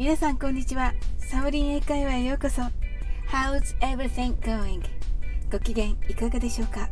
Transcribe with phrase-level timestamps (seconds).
[0.00, 0.94] 皆さんこんにちは。
[1.18, 2.62] サオリン英会話へようこそ。
[3.28, 4.80] How's everything going?
[5.52, 6.88] ご機嫌いかがでしょうか？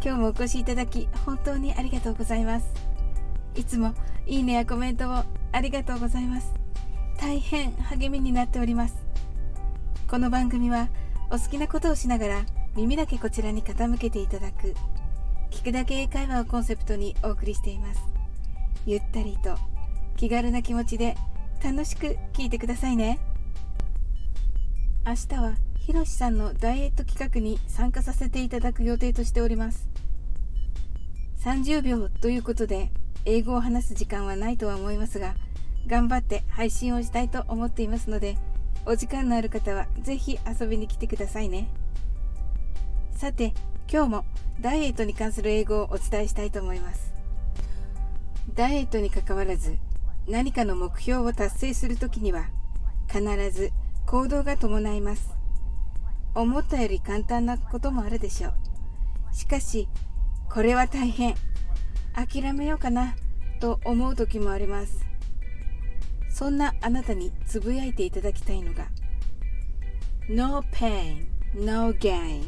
[0.00, 2.66] 今日もお越しいただき本当にありがとうございます。
[3.56, 3.94] いつも
[4.28, 6.54] いいねやコメントをありがとうございます。
[7.18, 8.94] 大変励みになっております。
[10.08, 10.90] この番組は
[11.32, 14.72] お好きなことをしながら耳だけこちらに傾けていただく
[15.50, 18.00] 聞くだけ英会話をコンセプトにお送りしています。
[18.86, 19.56] ゆったりと
[20.16, 21.16] 気軽な気持ちで
[21.64, 23.18] 楽しく聞いてくださいね。
[25.06, 29.88] 明日はひろしさんのダイエット企画に参加させていただく予定としております。
[31.42, 32.90] 30秒ということで
[33.24, 35.36] 英語を話す時間はないとは思いますが
[35.86, 38.36] 頑張って配信をしたいと思っていますので
[38.84, 41.70] お時間のある方は是非遊びに来てくださいね。
[43.16, 43.54] さて
[43.90, 44.24] 今日も
[44.60, 47.14] ダイエットに関する英語をお伝えしたいと思います。
[48.54, 49.78] ダイエットにかかわらず
[50.26, 52.46] 何かの目標を達成するときには
[53.08, 53.72] 必ず
[54.06, 55.34] 行動が伴います。
[56.34, 58.54] 思ったより簡単なこともあるでしょう。
[59.34, 59.88] しかし、
[60.50, 61.34] これは大変。
[62.14, 63.16] 諦めようかな
[63.60, 65.04] と思う時もあります。
[66.30, 68.88] そんなあなたにつぶやいていただきたいのが
[70.28, 72.42] No pain, no gain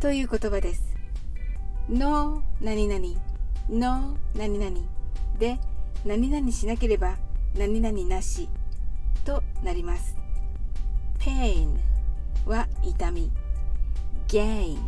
[0.00, 0.96] という言葉です。
[1.88, 3.20] No 何々
[3.68, 4.76] No 何々
[5.38, 5.58] で
[6.04, 7.16] 何々しなければ
[7.56, 8.48] 何々なし
[9.24, 10.16] となります。
[11.18, 11.76] pain
[12.46, 13.30] は痛み。
[14.28, 14.78] gain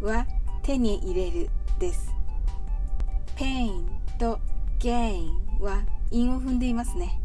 [0.00, 0.26] は
[0.62, 2.12] 手に入れるです。
[3.36, 3.84] pain
[4.18, 4.38] と
[4.78, 7.20] gain は韻を踏んでいますね。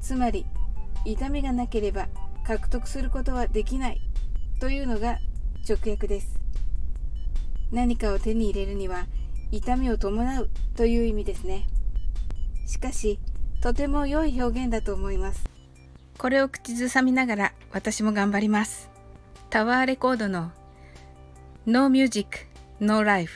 [0.00, 0.46] つまり
[1.04, 2.08] 痛みがなければ
[2.44, 4.00] 獲得することはできない
[4.60, 5.18] というのが
[5.68, 6.40] 直訳です。
[7.70, 9.06] 何かを手に入れるには
[9.52, 11.66] 痛みを伴うという意味ですね。
[12.68, 13.18] しかし
[13.62, 15.48] とても良い表現だと思います。
[16.18, 18.90] これを口ずさみながら私も頑張ります。
[19.48, 20.52] タワーレコードの
[21.64, 22.46] No Music,
[22.78, 23.32] No Life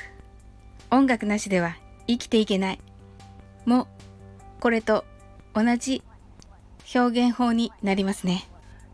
[0.91, 2.79] 音楽なしでは生きていけない。
[3.65, 3.89] も
[4.61, 5.07] これと
[5.55, 6.03] 同じ
[6.95, 8.47] 表現法になりますね。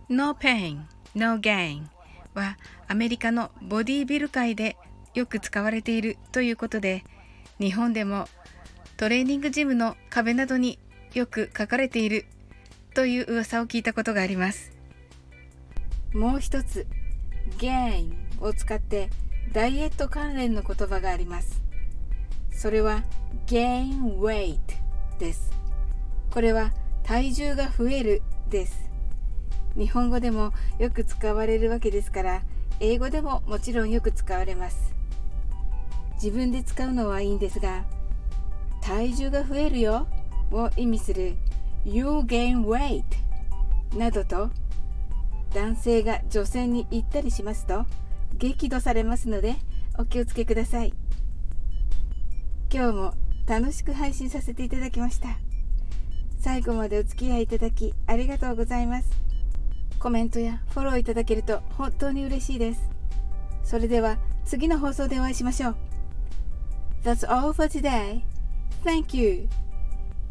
[0.09, 0.83] No Pain,
[1.17, 1.89] No Gain
[2.35, 4.77] はアメリカのボディビル界で
[5.15, 7.03] よく使われているということで
[7.59, 8.29] 日本でも
[8.99, 10.77] トレーニングジムの壁などに
[11.15, 12.27] よく書かれている
[12.95, 14.73] という噂を聞いたことがあります。
[16.13, 16.85] もう一つ
[17.59, 19.09] gain を使って
[19.53, 21.63] ダイエット関連の言葉があります。
[22.51, 23.05] それは
[23.47, 24.59] gain weight
[25.21, 25.53] です。
[26.33, 26.73] これは
[27.05, 28.91] 体重が増えるです。
[29.77, 32.43] 日本語でもよく使われるわけですから
[32.81, 34.93] 英語でももちろんよく使われます。
[36.15, 37.85] 自分で使うのはいいんですが
[38.89, 40.07] 体重が増えるよ。
[40.51, 41.37] を意味する
[41.85, 43.03] You gain weight
[43.95, 44.49] などと
[45.53, 47.85] 男性が女性に言ったりしますと
[48.39, 49.57] 激怒されますので
[49.99, 50.95] お気をつけください。
[52.73, 53.15] 今日も
[53.47, 55.39] 楽しく配信させていただきました。
[56.41, 59.11] 最後までお付き合いいただきありがとうございます。
[59.99, 62.89] コメントやフォローいただけると本当に嬉しいです。
[63.65, 64.17] それでは
[64.47, 65.77] 次の放送でお会いしましょう。
[67.05, 68.23] That's all for today.
[68.83, 69.49] Thank you.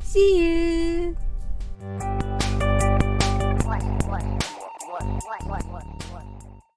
[0.02, 1.18] See you.